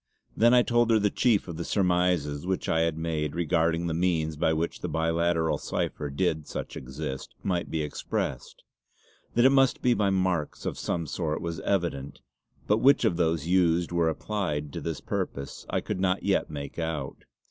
Then 0.35 0.51
I 0.51 0.63
told 0.63 0.89
her 0.89 0.97
the 0.97 1.11
chief 1.11 1.47
of 1.47 1.57
the 1.57 1.63
surmises 1.63 2.47
which 2.47 2.67
I 2.67 2.79
had 2.79 2.97
made 2.97 3.35
regarding 3.35 3.85
the 3.85 3.93
means 3.93 4.35
by 4.35 4.51
which 4.51 4.79
the 4.79 4.89
biliteral 4.89 5.59
cipher, 5.59 6.09
did 6.09 6.47
such 6.47 6.75
exist, 6.75 7.35
might 7.43 7.69
be 7.69 7.83
expressed. 7.83 8.63
That 9.35 9.45
it 9.45 9.51
must 9.51 9.83
be 9.83 9.93
by 9.93 10.09
marks 10.09 10.65
of 10.65 10.79
some 10.79 11.05
sort 11.05 11.39
was 11.39 11.59
evident; 11.59 12.21
but 12.65 12.77
which 12.79 13.05
of 13.05 13.15
those 13.17 13.45
used 13.45 13.91
were 13.91 14.09
applied 14.09 14.73
to 14.73 14.81
this 14.81 15.01
purpose 15.01 15.67
I 15.69 15.81
could 15.81 15.99
not 15.99 16.23
yet 16.23 16.49
make 16.49 16.79
out. 16.79 17.25